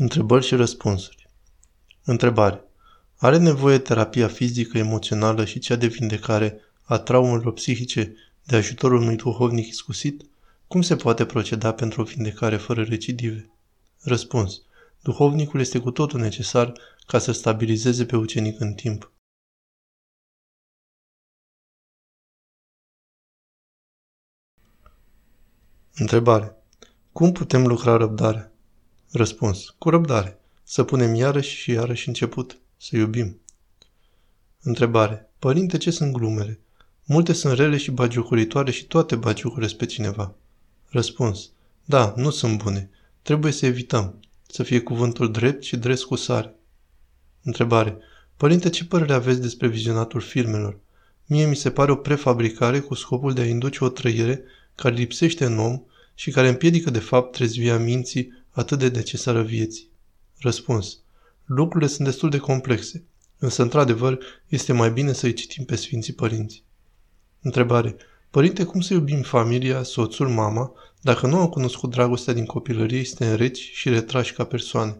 [0.00, 1.28] Întrebări și răspunsuri.
[2.04, 2.64] Întrebare.
[3.16, 8.14] Are nevoie terapia fizică, emoțională și cea de vindecare a traumelor psihice
[8.44, 10.24] de ajutorul unui duhovnic iscusit?
[10.66, 13.50] Cum se poate proceda pentru o vindecare fără recidive?
[14.00, 14.62] Răspuns.
[15.02, 16.72] Duhovnicul este cu totul necesar
[17.06, 19.12] ca să stabilizeze pe ucenic în timp.
[25.94, 26.56] Întrebare.
[27.12, 28.52] Cum putem lucra răbdarea?
[29.12, 29.74] Răspuns.
[29.78, 30.38] Cu răbdare.
[30.62, 32.58] Să punem iarăși și iarăși început.
[32.76, 33.40] Să iubim.
[34.62, 35.30] Întrebare.
[35.38, 36.58] Părinte, ce sunt glumele?
[37.04, 40.34] Multe sunt rele și bagiocuritoare și toate bagiocoresc pe cineva.
[40.88, 41.50] Răspuns.
[41.84, 42.90] Da, nu sunt bune.
[43.22, 44.20] Trebuie să evităm.
[44.46, 46.54] Să fie cuvântul drept și drept cu sare.
[47.42, 47.98] Întrebare.
[48.36, 50.78] Părinte, ce părere aveți despre vizionatul filmelor?
[51.26, 54.42] Mie mi se pare o prefabricare cu scopul de a induce o trăire
[54.74, 55.82] care lipsește în om
[56.14, 59.88] și care împiedică de fapt trezvia minții atât de necesară vieții?
[60.38, 60.98] Răspuns.
[61.44, 63.04] Lucrurile sunt destul de complexe,
[63.38, 66.62] însă, într-adevăr, este mai bine să-i citim pe Sfinții Părinți.
[67.42, 67.96] Întrebare.
[68.30, 73.34] Părinte, cum să iubim familia, soțul, mama, dacă nu am cunoscut dragostea din copilărie, suntem
[73.34, 74.96] reci și retrași ca persoane?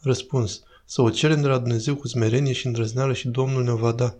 [0.00, 0.62] Răspuns.
[0.84, 4.14] Să o cerem de la Dumnezeu cu smerenie și îndrăzneală și Domnul ne va da.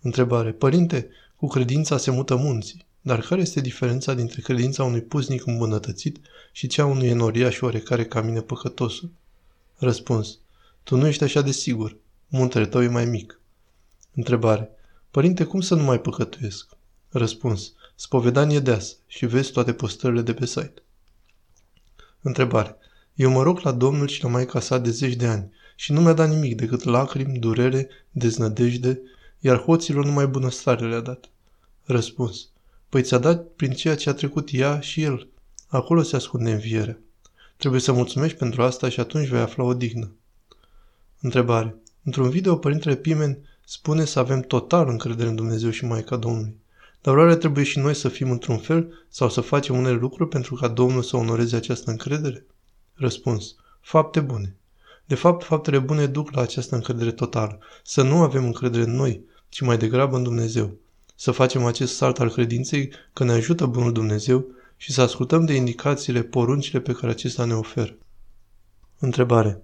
[0.00, 0.50] Întrebare.
[0.50, 2.86] Părinte, cu credința se mută munții.
[3.00, 6.18] Dar care este diferența dintre credința unui puznic îmbunătățit
[6.52, 9.10] și cea unui enoriaș oarecare ca mine păcătosul?
[9.76, 10.38] Răspuns.
[10.82, 11.96] Tu nu ești așa de sigur.
[12.28, 13.40] Muntele tău e mai mic.
[14.14, 14.70] Întrebare.
[15.10, 16.68] Părinte, cum să nu mai păcătuiesc?
[17.08, 17.72] Răspuns.
[17.94, 20.82] Spovedanie deasă și vezi toate postările de pe site.
[22.20, 22.76] Întrebare.
[23.14, 26.00] Eu mă rog la Domnul și la Maica sa de zeci de ani și nu
[26.00, 29.00] mi-a dat nimic decât lacrimi, durere, deznădejde,
[29.38, 31.30] iar hoților numai bunăstare le-a dat.
[31.84, 32.48] Răspuns.
[32.90, 35.28] Păi ți-a dat prin ceea ce a trecut ea și el.
[35.66, 36.98] Acolo se ascunde învierea.
[37.56, 40.12] Trebuie să mulțumești pentru asta și atunci vei afla o dignă.
[41.20, 41.76] Întrebare.
[42.02, 46.56] Într-un video, Părintele Pimen spune să avem total încredere în Dumnezeu și Maica Domnului.
[47.02, 50.54] Dar oare trebuie și noi să fim într-un fel sau să facem unele lucruri pentru
[50.54, 52.46] ca Domnul să onoreze această încredere?
[52.94, 53.54] Răspuns.
[53.80, 54.56] Fapte bune.
[55.04, 57.58] De fapt, faptele bune duc la această încredere totală.
[57.82, 60.78] Să nu avem încredere în noi, ci mai degrabă în Dumnezeu
[61.22, 64.44] să facem acest salt al credinței că ne ajută Bunul Dumnezeu
[64.76, 67.96] și să ascultăm de indicațiile, poruncile pe care acesta ne oferă.
[68.98, 69.62] Întrebare.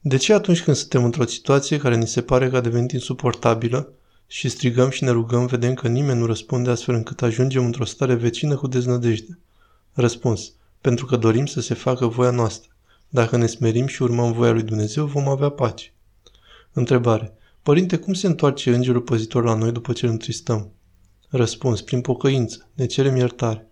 [0.00, 3.92] De ce atunci când suntem într-o situație care ni se pare că a devenit insuportabilă
[4.26, 8.14] și strigăm și ne rugăm, vedem că nimeni nu răspunde astfel încât ajungem într-o stare
[8.14, 9.38] vecină cu deznădejde?
[9.92, 10.52] Răspuns.
[10.80, 12.70] Pentru că dorim să se facă voia noastră.
[13.08, 15.92] Dacă ne smerim și urmăm voia lui Dumnezeu, vom avea pace.
[16.72, 17.32] Întrebare.
[17.62, 20.70] Părinte, cum se întoarce îngerul păzitor la noi după ce îl întristăm?
[21.32, 22.68] Răspuns, prin pocăință.
[22.74, 23.70] Ne cerem iertare.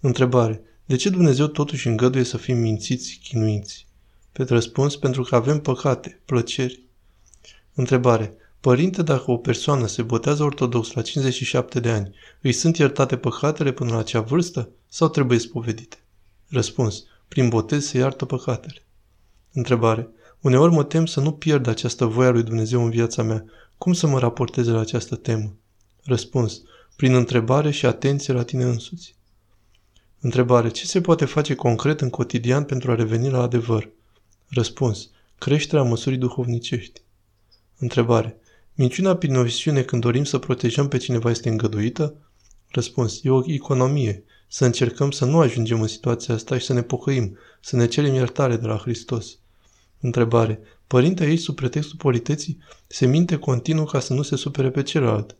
[0.00, 0.62] Întrebare.
[0.84, 3.86] De ce Dumnezeu totuși îngăduie să fim mințiți, chinuiți?
[4.32, 6.82] Pe răspuns, pentru că avem păcate, plăceri.
[7.74, 8.34] Întrebare.
[8.60, 13.72] Părinte, dacă o persoană se botează ortodox la 57 de ani, îi sunt iertate păcatele
[13.72, 15.96] până la acea vârstă sau trebuie spovedite?
[16.48, 17.04] Răspuns.
[17.28, 18.82] Prin botez se iartă păcatele.
[19.52, 20.08] Întrebare.
[20.40, 23.44] Uneori mă tem să nu pierd această voie a lui Dumnezeu în viața mea.
[23.78, 25.56] Cum să mă raportez la această temă?
[26.04, 26.62] Răspuns
[26.98, 29.14] prin întrebare și atenție la tine însuți.
[30.20, 30.68] Întrebare.
[30.68, 33.88] Ce se poate face concret în cotidian pentru a reveni la adevăr?
[34.48, 35.10] Răspuns.
[35.38, 37.00] Creșterea măsurii duhovnicești.
[37.78, 38.36] Întrebare.
[38.74, 42.14] Minciuna prin novisiune când dorim să protejăm pe cineva este îngăduită?
[42.68, 43.20] Răspuns.
[43.22, 44.24] E o economie.
[44.48, 48.14] Să încercăm să nu ajungem în situația asta și să ne pocăim, să ne cerem
[48.14, 49.38] iertare de la Hristos.
[50.00, 50.60] Întrebare.
[50.86, 55.37] Părinte aici, sub pretextul politeții, se minte continuu ca să nu se supere pe celălalt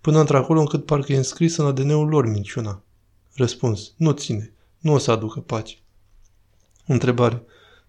[0.00, 2.82] până într-acolo încât parcă e înscris în ADN-ul lor minciuna.
[3.34, 3.92] Răspuns.
[3.96, 4.52] Nu ține.
[4.78, 5.76] Nu o să aducă pace.
[6.86, 7.42] Întrebare.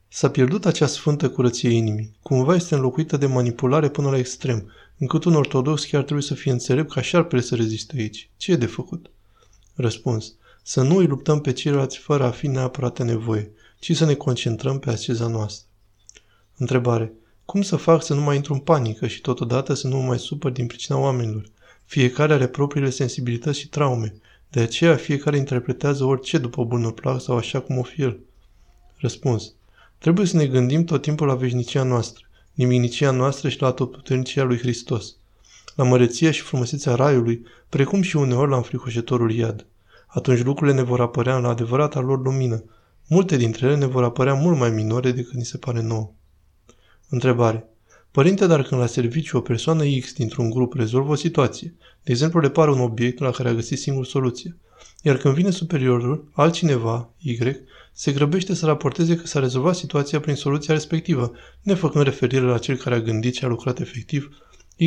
[0.08, 2.16] S-a pierdut acea sfântă curăție inimii.
[2.22, 6.52] Cumva este înlocuită de manipulare până la extrem, încât un ortodox chiar trebuie să fie
[6.52, 8.30] înțelept ca șarpele să reziste aici.
[8.38, 9.10] Ce e de făcut?
[9.76, 10.34] Răspuns.
[10.64, 14.80] Să nu îi luptăm pe ceilalți fără a fi neapărat nevoie, ci să ne concentrăm
[14.80, 15.68] pe asceza noastră.
[16.58, 17.14] Întrebare.
[17.46, 20.20] Cum să fac să nu mai intru în panică și totodată să nu mă mai
[20.20, 21.52] supăr din pricina oamenilor?
[21.90, 24.14] Fiecare are propriile sensibilități și traume,
[24.50, 28.20] de aceea fiecare interpretează orice după bunul plac sau așa cum o fi el.
[28.96, 29.54] Răspuns.
[29.98, 34.58] Trebuie să ne gândim tot timpul la veșnicia noastră, nimicnicia noastră și la atotputernicia lui
[34.58, 35.16] Hristos,
[35.76, 39.66] la măreția și frumusețea raiului, precum și uneori la înfricoșătorul iad.
[40.08, 42.64] Atunci lucrurile ne vor apărea în adevărata lor lumină.
[43.08, 46.12] Multe dintre ele ne vor apărea mult mai minore decât ni se pare nouă.
[47.10, 47.70] Întrebare.
[48.12, 52.40] Părinte, dar când la serviciu o persoană X dintr-un grup rezolvă o situație, de exemplu
[52.40, 54.58] le pare un obiect la care a găsit singur soluție,
[55.02, 57.38] iar când vine superiorul, altcineva, Y,
[57.94, 62.76] se grăbește să raporteze că s-a rezolvat situația prin soluția respectivă, nefăcând referire la cel
[62.76, 64.30] care a gândit și a lucrat efectiv,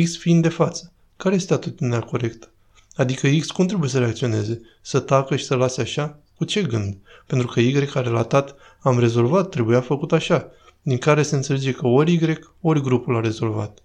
[0.03, 0.91] X fiind de față.
[1.17, 2.51] Care este atitudinea corectă?
[2.95, 4.61] Adică X cum trebuie să reacționeze?
[4.81, 6.19] Să tacă și să lase așa?
[6.43, 6.97] Cu ce gând?
[7.27, 10.51] Pentru că Y a relatat, am rezolvat, trebuia făcut așa,
[10.81, 13.79] din care se înțelege că ori Y, ori grupul a rezolvat.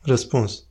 [0.00, 0.64] Răspuns.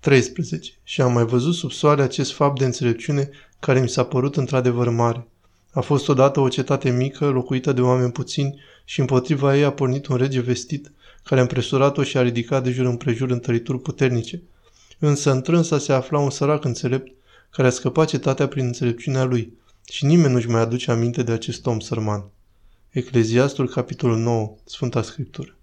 [0.00, 0.72] 13.
[0.82, 3.30] Și am mai văzut sub soare acest fapt de înțelepciune
[3.60, 5.26] care mi s-a părut într-adevăr mare.
[5.70, 10.06] A fost odată o cetate mică, locuită de oameni puțini, și împotriva ei a pornit
[10.06, 10.92] un rege vestit,
[11.24, 14.42] care a împresurat-o și a ridicat de jur împrejur întărituri puternice.
[14.98, 17.12] Însă întrânsa se afla un sărac înțelept,
[17.50, 19.60] care a scăpat cetatea prin înțelepciunea lui,
[19.92, 22.30] și nimeni nu-și mai aduce aminte de acest om sărman.
[22.90, 25.56] Ecleziastul, capitolul 9, Sfânta Scriptură.